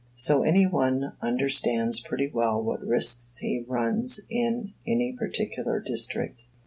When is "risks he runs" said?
2.83-4.19